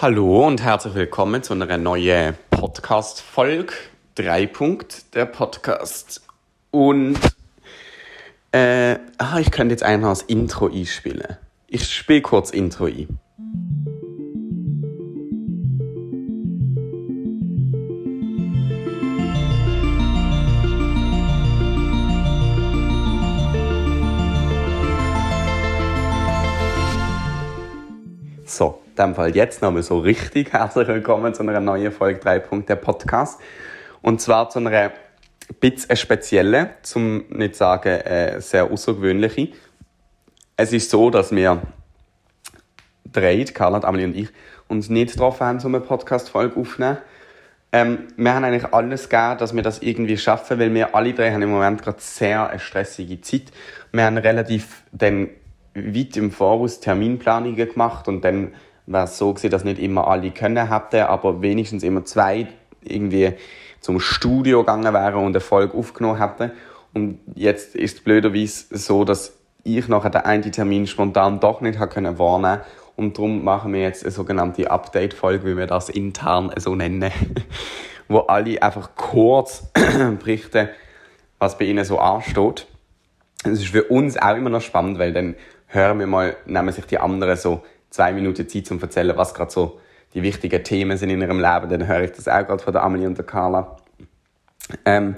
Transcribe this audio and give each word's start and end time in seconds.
Hallo 0.00 0.46
und 0.46 0.62
herzlich 0.62 0.94
willkommen 0.94 1.42
zu 1.42 1.54
einer 1.54 1.76
neuen 1.76 2.36
Podcast-Folge. 2.50 3.72
Drei 4.14 4.46
Punkt 4.46 5.12
der 5.16 5.26
Podcast. 5.26 6.20
Und 6.70 7.18
äh, 8.52 8.96
ah, 9.18 9.40
ich 9.40 9.50
könnte 9.50 9.72
jetzt 9.72 9.82
einfach 9.82 10.10
das 10.10 10.22
Intro 10.22 10.68
einspielen. 10.68 11.36
Ich 11.66 11.92
spiele 11.92 12.22
kurz 12.22 12.50
Intro 12.50 12.84
ein. 12.84 13.18
So, 28.46 28.80
dem 28.98 29.14
Fall 29.14 29.34
jetzt 29.36 29.62
nochmal 29.62 29.82
so 29.82 29.98
richtig 29.98 30.52
herzlich 30.52 30.88
willkommen 30.88 31.32
zu 31.32 31.42
einer 31.42 31.60
neuen 31.60 31.92
Folge 31.92 32.18
3 32.18 32.40
Punkt 32.40 32.68
der 32.68 32.76
Podcast. 32.76 33.40
Und 34.02 34.20
zwar 34.20 34.50
zu 34.50 34.58
einer 34.58 34.92
bisschen 35.60 35.96
speziellen, 35.96 36.70
zum 36.82 37.24
nicht 37.28 37.54
sagen 37.54 38.00
äh, 38.00 38.40
sehr 38.40 38.70
außergewöhnliche. 38.70 39.50
Es 40.56 40.72
ist 40.72 40.90
so, 40.90 41.10
dass 41.10 41.30
wir 41.30 41.62
drei, 43.04 43.44
Carla, 43.44 43.80
Amelie 43.84 44.06
und 44.06 44.16
ich, 44.16 44.28
uns 44.66 44.88
nicht 44.88 45.12
getroffen 45.12 45.46
haben, 45.46 45.58
um 45.64 45.74
eine 45.74 45.84
Podcast-Folge 45.84 46.58
aufzunehmen. 46.58 46.98
Ähm, 47.70 48.08
wir 48.16 48.34
haben 48.34 48.44
eigentlich 48.44 48.72
alles 48.72 49.08
gegeben, 49.08 49.38
dass 49.38 49.54
wir 49.54 49.62
das 49.62 49.80
irgendwie 49.80 50.16
schaffen, 50.16 50.58
weil 50.58 50.74
wir 50.74 50.94
alle 50.94 51.14
drei 51.14 51.32
haben 51.32 51.42
im 51.42 51.50
Moment 51.50 51.82
gerade 51.82 52.00
sehr 52.00 52.50
eine 52.50 52.58
stressige 52.58 53.20
Zeit. 53.20 53.52
Wir 53.92 54.04
haben 54.04 54.18
relativ 54.18 54.82
dann 54.90 55.28
weit 55.74 56.16
im 56.16 56.32
Voraus 56.32 56.80
Terminplanungen 56.80 57.56
gemacht 57.56 58.08
und 58.08 58.22
dann 58.22 58.54
war 58.88 59.04
es 59.04 59.18
so 59.18 59.32
gewesen, 59.32 59.50
dass 59.50 59.64
nicht 59.64 59.78
immer 59.78 60.08
alle 60.08 60.30
können 60.30 60.72
hätten, 60.72 61.02
aber 61.02 61.42
wenigstens 61.42 61.82
immer 61.82 62.04
zwei 62.04 62.48
irgendwie 62.82 63.34
zum 63.80 64.00
Studio 64.00 64.60
gegangen 64.60 64.92
wären 64.92 65.16
und 65.16 65.26
eine 65.26 65.40
Folge 65.40 65.76
aufgenommen 65.76 66.18
hätten. 66.18 66.52
Und 66.94 67.20
jetzt 67.34 67.76
ist 67.76 67.96
es 67.96 68.04
blöderweise 68.04 68.76
so, 68.76 69.04
dass 69.04 69.34
ich 69.62 69.88
nachher 69.88 70.10
den 70.10 70.22
einen 70.22 70.50
Termin 70.50 70.86
spontan 70.86 71.40
doch 71.40 71.60
nicht 71.60 71.78
wahrnehmen 71.78 72.16
konnte. 72.16 72.60
Und 72.96 73.16
darum 73.16 73.44
machen 73.44 73.72
wir 73.72 73.82
jetzt 73.82 74.02
eine 74.02 74.10
sogenannte 74.10 74.70
Update-Folge, 74.70 75.46
wie 75.46 75.56
wir 75.56 75.66
das 75.66 75.88
intern 75.88 76.50
so 76.56 76.74
nennen, 76.74 77.12
wo 78.08 78.20
alle 78.20 78.60
einfach 78.62 78.90
kurz 78.96 79.70
berichten, 80.18 80.68
was 81.38 81.58
bei 81.58 81.66
ihnen 81.66 81.84
so 81.84 81.98
ansteht. 81.98 82.66
Es 83.44 83.60
ist 83.60 83.68
für 83.68 83.84
uns 83.84 84.16
auch 84.16 84.34
immer 84.34 84.50
noch 84.50 84.62
spannend, 84.62 84.98
weil 84.98 85.12
dann 85.12 85.36
hören 85.66 86.00
wir 86.00 86.06
mal, 86.08 86.36
nehmen 86.46 86.72
sich 86.72 86.86
die 86.86 86.98
anderen 86.98 87.36
so 87.36 87.62
zwei 87.90 88.12
Minuten 88.12 88.48
Zeit 88.48 88.66
zum 88.66 88.80
erzählen, 88.80 89.16
was 89.16 89.34
gerade 89.34 89.50
so 89.50 89.80
die 90.14 90.22
wichtigen 90.22 90.62
Themen 90.64 90.96
sind 90.96 91.10
in 91.10 91.20
ihrem 91.20 91.40
Leben. 91.40 91.68
Dann 91.68 91.86
höre 91.86 92.02
ich 92.02 92.12
das 92.12 92.28
auch 92.28 92.46
gerade 92.46 92.62
von 92.62 92.72
der 92.72 92.82
Amelie 92.82 93.06
und 93.06 93.18
der 93.18 93.24
Carla. 93.24 93.76
Ähm, 94.84 95.16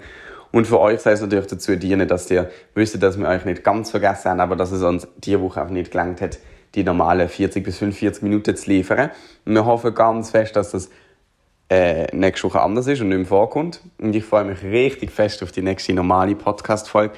und 0.53 0.67
für 0.67 0.81
euch 0.81 1.01
soll 1.01 1.13
es 1.13 1.21
natürlich 1.21 1.47
dazu 1.47 1.77
dienen, 1.77 2.09
dass 2.09 2.31
ihr 2.31 2.51
wisst, 2.75 3.01
dass 3.01 3.19
wir 3.19 3.29
euch 3.29 3.45
nicht 3.45 3.63
ganz 3.63 3.91
vergessen 3.91 4.31
haben, 4.31 4.41
aber 4.41 4.57
dass 4.57 4.73
es 4.73 4.83
uns 4.83 5.07
diese 5.19 5.41
Woche 5.41 5.63
auch 5.63 5.71
nicht 5.71 5.93
gelangt 5.93 6.21
hat, 6.21 6.39
die 6.75 6.83
normalen 6.83 7.29
40 7.29 7.65
bis 7.65 7.79
45 7.79 8.23
Minuten 8.23 8.57
zu 8.57 8.69
liefern. 8.69 9.11
Und 9.45 9.55
wir 9.55 9.65
hoffen 9.65 9.95
ganz 9.95 10.31
fest, 10.31 10.57
dass 10.57 10.73
das 10.73 10.91
äh, 11.69 12.15
nächste 12.15 12.49
Woche 12.49 12.61
anders 12.61 12.89
ist 12.89 13.01
und 13.01 13.09
nicht 13.09 13.19
mehr 13.19 13.27
vorkommt. 13.27 13.81
Und 13.99 14.15
ich 14.15 14.25
freue 14.25 14.45
mich 14.45 14.63
richtig 14.63 15.13
fest 15.13 15.43
auf 15.43 15.53
die 15.53 15.63
nächste 15.63 15.93
normale 15.93 16.35
Podcast-Folge. 16.35 17.15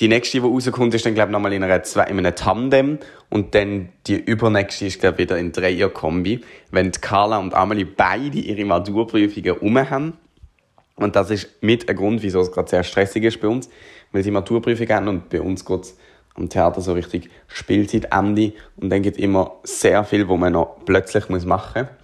Die 0.00 0.08
nächste, 0.08 0.40
die 0.40 0.46
rauskommt, 0.46 0.94
ist 0.94 1.04
dann, 1.04 1.14
glaube 1.14 1.28
ich, 1.28 1.32
nochmal 1.32 1.52
in, 1.52 1.62
einer, 1.62 1.82
in 2.08 2.18
einem 2.18 2.34
Tandem. 2.34 2.98
Und 3.28 3.54
dann 3.54 3.90
die 4.06 4.16
übernächste 4.16 4.86
ist, 4.86 4.98
glaube 4.98 5.16
ich, 5.16 5.28
wieder 5.28 5.38
in 5.38 5.52
Dreier-Kombi. 5.52 6.40
Wenn 6.70 6.90
Carla 6.90 7.36
und 7.36 7.52
Amelie 7.52 7.84
beide 7.84 8.38
ihre 8.38 8.64
Maturprüfungen 8.64 9.58
um 9.58 9.78
haben. 9.90 10.14
Und 10.96 11.16
das 11.16 11.30
ist 11.30 11.62
mit 11.62 11.88
ein 11.88 11.96
Grund, 11.96 12.22
wieso 12.22 12.40
es 12.40 12.50
gerade 12.50 12.70
sehr 12.70 12.82
stressig 12.82 13.24
ist 13.24 13.40
bei 13.42 13.48
uns. 13.48 13.68
Weil 14.10 14.22
sie 14.22 14.30
Maturprüfungen 14.30 14.94
haben 14.94 15.08
und 15.08 15.28
bei 15.28 15.42
uns 15.42 15.66
geht 15.66 15.92
am 16.34 16.48
Theater 16.48 16.80
so 16.80 16.94
richtig 16.94 17.28
Spielzeitende. 17.46 18.54
Und 18.76 18.88
dann 18.88 19.02
gibt 19.02 19.18
es 19.18 19.22
immer 19.22 19.56
sehr 19.64 20.02
viel, 20.04 20.28
wo 20.28 20.38
man 20.38 20.54
noch 20.54 20.78
plötzlich 20.86 21.28
machen 21.28 21.82
muss. 21.82 22.00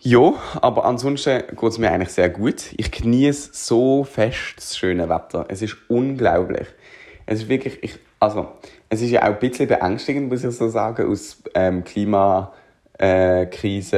Ja, 0.00 0.34
aber 0.60 0.84
ansonsten 0.84 1.42
geht 1.48 1.62
es 1.70 1.78
mir 1.78 1.90
eigentlich 1.90 2.10
sehr 2.10 2.30
gut. 2.30 2.72
Ich 2.76 2.92
genieße 2.92 3.50
so 3.52 4.04
fest 4.04 4.54
das 4.56 4.78
schöne 4.78 5.08
Wetter. 5.08 5.46
Es 5.48 5.60
ist 5.60 5.76
unglaublich. 5.88 6.68
Es 7.28 7.40
ist 7.40 7.48
wirklich, 7.48 7.82
ich, 7.82 7.98
also, 8.18 8.48
es 8.88 9.02
ist 9.02 9.10
ja 9.10 9.22
auch 9.22 9.26
ein 9.26 9.38
bisschen 9.38 9.68
beängstigend, 9.68 10.30
muss 10.30 10.44
ich 10.44 10.56
so 10.56 10.68
sagen, 10.68 11.10
aus 11.10 11.42
ähm, 11.54 11.84
Klimakrise, 11.84 12.52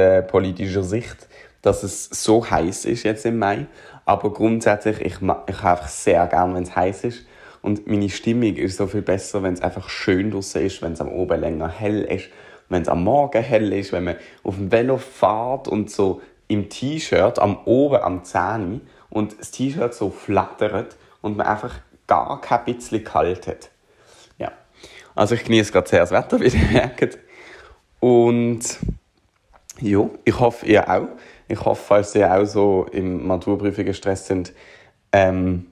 äh, 0.03 0.21
politischer 0.21 0.83
Sicht, 0.83 1.27
dass 1.61 1.83
es 1.83 2.09
so 2.09 2.49
heiß 2.49 2.85
ist 2.85 3.03
jetzt 3.03 3.25
im 3.25 3.39
Mai. 3.39 3.67
Aber 4.05 4.33
grundsätzlich, 4.33 4.99
ich, 5.01 5.15
ich 5.47 5.63
habe 5.63 5.81
sehr 5.87 6.27
gern, 6.27 6.53
wenn 6.55 6.63
es 6.63 6.75
heiß 6.75 7.05
ist. 7.05 7.25
Und 7.61 7.87
meine 7.87 8.09
Stimmung 8.09 8.55
ist 8.55 8.77
so 8.77 8.87
viel 8.87 9.03
besser, 9.03 9.43
wenn 9.43 9.53
es 9.53 9.61
einfach 9.61 9.87
schön 9.87 10.31
draußen 10.31 10.61
ist, 10.65 10.81
wenn 10.81 10.93
es 10.93 11.01
am 11.01 11.09
Oben 11.09 11.39
länger 11.39 11.69
hell 11.69 12.01
ist 12.01 12.29
wenn 12.71 12.83
es 12.83 12.87
am 12.87 13.03
Morgen 13.03 13.43
hell 13.43 13.73
ist, 13.73 13.91
wenn 13.91 14.05
man 14.05 14.15
auf 14.43 14.55
dem 14.55 14.71
Velo 14.71 14.97
fährt 14.97 15.67
und 15.67 15.91
so 15.91 16.21
im 16.47 16.69
T-Shirt 16.69 17.37
am 17.37 17.59
oben 17.65 17.97
am 17.97 18.23
Zähne 18.23 18.81
und 19.09 19.39
das 19.39 19.51
T-Shirt 19.51 19.93
so 19.93 20.09
flattert 20.09 20.95
und 21.21 21.37
man 21.37 21.47
einfach 21.47 21.75
gar 22.11 22.41
kein 22.41 22.65
bisschen 22.65 23.05
kalt. 23.05 23.71
Ja. 24.37 24.51
Also 25.15 25.35
ich 25.35 25.45
genieße 25.45 25.71
gerade 25.71 25.87
sehr 25.87 26.01
das 26.01 26.11
Wetter, 26.11 26.39
wie 26.41 26.47
ihr 26.47 26.71
merkt. 26.71 27.17
Und 28.01 28.79
ja, 29.79 30.09
ich 30.25 30.37
hoffe, 30.37 30.65
ihr 30.65 30.89
auch. 30.89 31.07
Ich 31.47 31.63
hoffe, 31.63 31.81
falls 31.81 32.13
ihr 32.15 32.33
auch 32.33 32.43
so 32.43 32.85
im 32.91 33.25
Maturprüfungen 33.25 33.85
gestresst 33.85 34.25
sind, 34.25 34.51
ähm, 35.13 35.67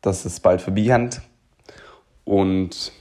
dass 0.00 0.24
es 0.24 0.38
bald 0.38 0.62
vorbei 0.62 0.92
habt. 0.92 1.20
Und 2.24 2.92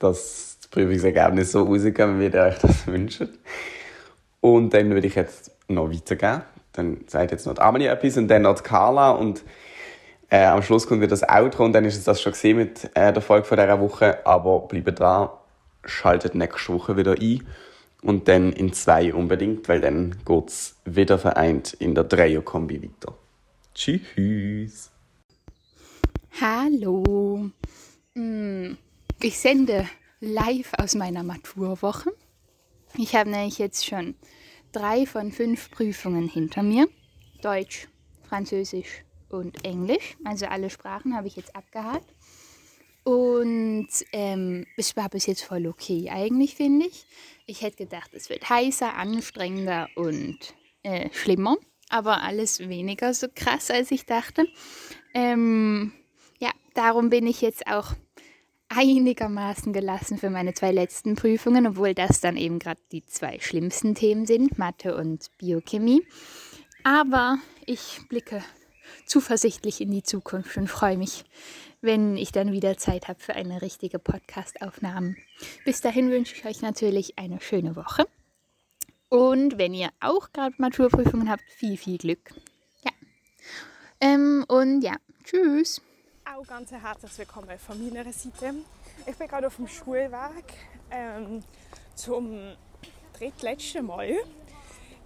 dass 0.00 0.58
Prüfungsergebnis 0.72 1.52
so 1.52 1.62
rausgekommen, 1.62 2.18
wie 2.18 2.26
ihr 2.26 2.42
euch 2.42 2.58
das 2.58 2.86
wünscht. 2.88 3.28
Und 4.40 4.74
dann 4.74 4.90
würde 4.90 5.06
ich 5.06 5.14
jetzt 5.14 5.52
noch 5.68 5.88
weitergehen. 5.88 6.42
Dann 6.72 7.04
sagt 7.06 7.30
jetzt 7.30 7.46
noch 7.46 7.58
Amelie 7.58 7.88
etwas 7.88 8.16
und 8.16 8.26
dann 8.26 8.42
noch 8.42 8.60
Carla 8.62 9.12
und 9.12 9.44
äh, 10.30 10.44
am 10.44 10.62
Schluss 10.62 10.86
kommt 10.86 11.00
wieder 11.00 11.10
das 11.10 11.26
Outro 11.28 11.64
und 11.64 11.72
dann 11.72 11.84
ist 11.84 11.96
es 11.96 12.04
das 12.04 12.20
schon 12.20 12.32
gesehen 12.32 12.58
mit 12.58 12.90
äh, 12.94 13.12
der 13.12 13.22
Folge 13.22 13.46
von 13.46 13.56
dieser 13.56 13.80
Woche. 13.80 14.26
Aber 14.26 14.60
bleibt 14.60 15.00
dran, 15.00 15.30
schaltet 15.84 16.34
nächste 16.34 16.74
Woche 16.74 16.96
wieder 16.96 17.16
ein 17.18 17.46
und 18.02 18.28
dann 18.28 18.52
in 18.52 18.72
zwei 18.72 19.12
unbedingt, 19.14 19.68
weil 19.68 19.80
dann 19.80 20.16
geht 20.24 20.48
es 20.48 20.76
wieder 20.84 21.18
vereint 21.18 21.72
in 21.74 21.94
der 21.94 22.04
Dreier-Kombi 22.04 22.82
weiter. 22.82 23.14
Tschüss! 23.74 24.90
Hallo! 26.40 27.50
Hm, 28.14 28.76
ich 29.20 29.38
sende 29.38 29.88
live 30.20 30.72
aus 30.76 30.94
meiner 30.94 31.22
Maturwoche. 31.22 32.12
Ich 32.96 33.14
habe 33.14 33.30
nämlich 33.30 33.58
jetzt 33.58 33.86
schon 33.86 34.14
drei 34.72 35.06
von 35.06 35.32
fünf 35.32 35.70
Prüfungen 35.70 36.28
hinter 36.28 36.62
mir. 36.62 36.86
Deutsch, 37.40 37.88
Französisch 38.28 39.04
und 39.30 39.64
Englisch. 39.64 40.16
Also 40.24 40.46
alle 40.46 40.70
Sprachen 40.70 41.14
habe 41.14 41.26
ich 41.26 41.36
jetzt 41.36 41.54
abgehakt. 41.54 42.12
Und 43.04 43.88
ähm, 44.12 44.66
es 44.76 44.96
war 44.96 45.08
bis 45.08 45.26
jetzt 45.26 45.42
voll 45.42 45.66
okay 45.66 46.10
eigentlich, 46.10 46.56
finde 46.56 46.86
ich. 46.86 47.06
Ich 47.46 47.62
hätte 47.62 47.78
gedacht, 47.78 48.10
es 48.12 48.28
wird 48.28 48.48
heißer, 48.48 48.94
anstrengender 48.94 49.88
und 49.94 50.38
äh, 50.82 51.08
schlimmer. 51.12 51.56
Aber 51.88 52.22
alles 52.22 52.58
weniger 52.58 53.14
so 53.14 53.28
krass, 53.34 53.70
als 53.70 53.90
ich 53.90 54.04
dachte. 54.04 54.46
Ähm, 55.14 55.92
ja, 56.38 56.50
darum 56.74 57.08
bin 57.08 57.26
ich 57.26 57.40
jetzt 57.40 57.66
auch 57.66 57.94
einigermaßen 58.68 59.72
gelassen 59.72 60.18
für 60.18 60.28
meine 60.28 60.52
zwei 60.52 60.72
letzten 60.72 61.14
Prüfungen, 61.14 61.66
obwohl 61.66 61.94
das 61.94 62.20
dann 62.20 62.36
eben 62.36 62.58
gerade 62.58 62.80
die 62.92 63.06
zwei 63.06 63.38
schlimmsten 63.40 63.94
Themen 63.94 64.26
sind, 64.26 64.58
Mathe 64.58 64.94
und 64.94 65.30
Biochemie. 65.38 66.06
Aber 66.84 67.38
ich 67.64 68.00
blicke 68.08 68.42
zuversichtlich 69.06 69.80
in 69.80 69.90
die 69.90 70.02
Zukunft 70.02 70.56
und 70.56 70.68
freue 70.68 70.96
mich, 70.96 71.24
wenn 71.80 72.16
ich 72.16 72.32
dann 72.32 72.52
wieder 72.52 72.76
Zeit 72.76 73.08
habe 73.08 73.20
für 73.20 73.34
eine 73.34 73.62
richtige 73.62 73.98
Podcast-Aufnahme. 73.98 75.16
Bis 75.64 75.80
dahin 75.80 76.10
wünsche 76.10 76.34
ich 76.34 76.44
euch 76.44 76.60
natürlich 76.60 77.18
eine 77.18 77.40
schöne 77.40 77.76
Woche. 77.76 78.06
Und 79.08 79.56
wenn 79.56 79.72
ihr 79.72 79.88
auch 80.00 80.32
gerade 80.32 80.54
Maturprüfungen 80.58 81.30
habt, 81.30 81.44
viel, 81.56 81.76
viel 81.76 81.98
Glück. 81.98 82.34
Ja. 82.82 82.90
Ähm, 84.00 84.44
und 84.48 84.82
ja, 84.82 84.96
tschüss. 85.24 85.80
Auch 86.24 86.46
ganz 86.46 86.70
herzlich 86.70 87.16
willkommen 87.16 87.58
von 87.58 87.82
meiner 87.82 88.12
Seite. 88.12 88.54
Ich 89.06 89.16
bin 89.16 89.28
gerade 89.28 89.46
auf 89.46 89.56
dem 89.56 89.66
Schulweg 89.66 90.44
ähm, 90.90 91.42
zum 91.94 92.54
drittletzten 93.18 93.86
Mal. 93.86 94.14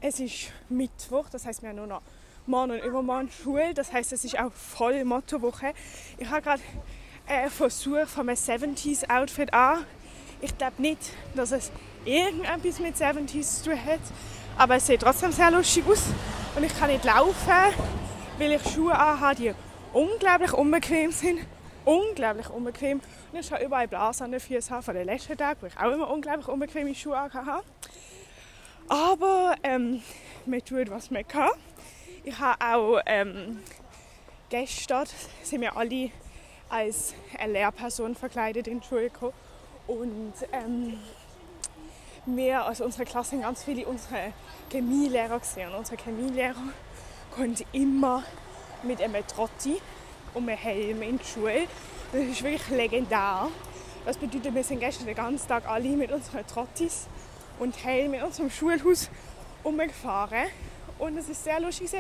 Es 0.01 0.19
ist 0.19 0.51
Mittwoch, 0.69 1.29
das 1.29 1.47
heißt 1.47 1.63
wir 1.63 1.69
haben 1.69 1.77
nur 1.77 1.87
noch 1.87 2.03
morgen 2.47 2.73
und 2.73 2.85
übermorgen 2.85 3.31
Schule. 3.31 3.75
Das 3.75 3.93
heißt, 3.93 4.13
es 4.13 4.25
ist 4.25 4.39
auch 4.39 4.53
voll 4.53 5.05
Mottowoche. 5.05 5.73
Ich 6.19 6.29
habe 6.29 6.43
gerade 6.43 6.63
einen 7.27 7.51
Versuch 7.51 8.07
von 8.07 8.29
einem 8.29 8.37
70s 8.37 9.09
Outfit 9.09 9.53
an. 9.55 9.85
Ich 10.41 10.57
glaube 10.59 10.83
nicht, 10.83 10.99
dass 11.35 11.53
es 11.53 11.71
irgendetwas 12.05 12.81
mit 12.81 12.97
70s 12.97 13.63
zu 13.63 13.71
tun 13.71 13.85
hat, 13.85 14.01
aber 14.59 14.77
es 14.77 14.87
sieht 14.87 15.03
trotzdem 15.03 15.31
sehr 15.33 15.51
lustig 15.51 15.85
aus. 15.87 16.03
Und 16.57 16.65
ich 16.65 16.77
kann 16.77 16.91
nicht 16.91 17.05
laufen, 17.05 17.75
weil 18.39 18.53
ich 18.53 18.63
Schuhe 18.71 18.99
anhabe, 18.99 19.37
die 19.37 19.55
unglaublich 19.93 20.53
unbequem 20.53 21.13
sind. 21.13 21.41
Unglaublich 21.85 22.49
unbequem. 22.49 23.01
Und 23.33 23.39
ich 23.41 23.51
habe 23.51 23.65
überall 23.65 23.89
Blasen 23.89 24.25
an 24.27 24.33
den 24.33 24.41
Füßen 24.41 24.83
von 24.83 24.95
den 24.95 25.07
letzten 25.07 25.37
Tagen, 25.37 25.59
wo 25.63 25.67
ich 25.67 25.77
auch 25.77 25.93
immer 25.93 26.11
unglaublich 26.11 26.49
unbequeme 26.49 26.95
Schuhe 26.95 27.17
habe. 27.17 27.63
Aber 28.89 29.55
ähm, 29.63 30.03
man 30.47 30.65
tut, 30.65 30.91
was 30.91 31.11
man 31.11 31.27
kann. 31.27 31.51
Ich 32.25 32.39
habe 32.39 32.65
auch 32.65 33.01
ähm, 33.07 33.59
gestern 34.49 35.07
sind 35.43 35.61
wir 35.61 35.77
alle 35.77 36.13
als 36.69 37.15
eine 37.37 37.55
Lehrperson 37.55 38.15
verkleidet 38.15 38.69
in 38.69 38.79
die 38.79 38.87
Schule 38.87 39.11
gekommen. 39.11 39.33
Und 39.89 40.35
ähm, 40.53 41.01
wir, 42.27 42.65
also 42.65 42.85
unsere 42.85 43.07
Klasse, 43.07 43.33
haben 43.33 43.43
ganz 43.43 43.65
viele 43.65 43.87
unsere 43.87 44.33
Chemielehrer 44.71 45.41
gesehen. 45.41 45.71
Und 45.71 45.79
unsere 45.79 46.01
Chemielehrer 46.01 46.63
konnten 47.35 47.65
immer 47.73 48.23
mit 48.85 49.03
einem 49.03 49.27
Trotti 49.27 49.81
und 50.33 50.49
einem 50.49 50.57
Helm 50.57 51.03
in 51.03 51.19
die 51.19 51.25
Schule. 51.25 51.67
Das 52.13 52.23
ist 52.23 52.45
wirklich 52.45 52.69
legendär. 52.69 53.49
Das 54.05 54.17
bedeutet, 54.17 54.55
wir 54.55 54.63
sind 54.63 54.79
gestern 54.79 55.07
den 55.07 55.17
ganzen 55.17 55.49
Tag 55.49 55.67
alle 55.69 55.89
mit 55.89 56.13
unseren 56.13 56.47
Trottis 56.47 57.09
und 57.59 57.85
Helm 57.85 58.15
in 58.15 58.23
unserem 58.23 58.49
Schulhaus 58.49 59.11
umgefahren. 59.65 60.47
Und 61.03 61.19
es 61.19 61.29
ist 61.29 61.43
sehr 61.43 61.59
lustig. 61.59 61.91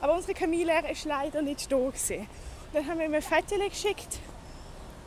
Aber 0.00 0.14
unsere 0.14 0.38
Chemielehrer 0.38 0.84
war 0.84 0.94
leider 1.04 1.42
nicht 1.42 1.72
da. 1.72 1.76
Gewesen. 1.78 2.28
Dann 2.72 2.86
haben 2.86 3.00
wir 3.00 3.06
ihm 3.06 3.14
ein 3.14 3.20
Foto 3.20 3.58
geschickt 3.68 4.20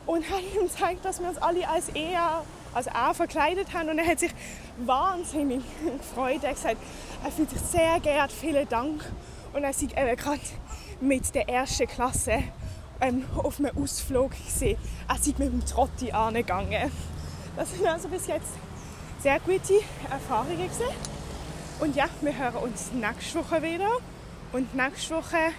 und 0.04 0.24
haben 0.30 0.44
ihm 0.54 0.68
gezeigt, 0.68 1.02
dass 1.06 1.20
wir 1.20 1.28
uns 1.30 1.38
alle 1.38 1.66
als 1.66 1.88
eher 1.88 2.44
als 2.74 2.86
A 2.88 3.14
verkleidet 3.14 3.72
haben. 3.72 3.88
Und 3.88 3.98
er 3.98 4.06
hat 4.06 4.20
sich 4.20 4.32
wahnsinnig 4.84 5.62
gefreut. 5.98 6.40
Er 6.42 6.50
hat 6.50 6.56
gesagt, 6.56 6.76
er 7.24 7.32
fühlt 7.32 7.48
sich 7.48 7.60
sehr 7.60 7.98
geehrt, 8.00 8.30
vielen 8.30 8.68
Dank. 8.68 9.02
Und 9.54 9.64
er 9.64 9.72
sieht 9.72 9.96
eben 9.96 10.16
gerade 10.16 10.40
mit 11.00 11.34
der 11.34 11.48
ersten 11.48 11.86
Klasse 11.86 12.42
ähm, 13.00 13.24
auf 13.38 13.58
einem 13.58 13.74
Ausflug 13.82 14.32
gesehen. 14.32 14.76
Er 15.08 15.14
ist 15.14 15.38
mit 15.38 15.50
dem 15.50 15.64
Trotti 15.64 16.12
angegangen. 16.12 16.92
Das 17.56 17.70
sind 17.70 17.86
also 17.86 18.08
bis 18.08 18.26
jetzt 18.26 18.52
sehr 19.22 19.40
gute 19.40 19.80
Erfahrungen 20.10 20.58
gewesen. 20.58 21.15
Und 21.78 21.94
ja, 21.94 22.06
wir 22.22 22.36
hören 22.36 22.56
uns 22.56 22.90
nächste 22.92 23.38
Woche 23.38 23.62
wieder. 23.62 23.90
Und 24.52 24.74
nächste 24.74 25.14
Woche 25.14 25.52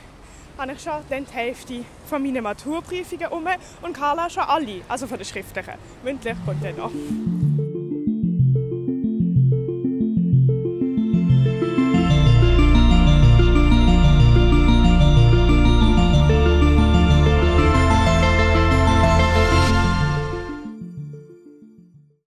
habe 0.58 0.72
ich 0.72 0.82
schon 0.82 0.94
dann 1.10 1.26
die 1.26 1.34
Hälfte 1.34 1.86
von 2.08 2.24
meinen 2.24 2.44
Maturprüfungen 2.44 3.28
um 3.28 3.46
und 3.84 3.94
Carla 3.94 4.30
schon 4.30 4.44
alle, 4.44 4.82
also 4.90 5.06
von 5.06 5.18
den 5.18 5.26
schriftlichen. 5.26 5.76
Mündlich 6.04 6.36
kommt 6.46 6.64
dann 6.64 6.78
noch. 6.78 7.57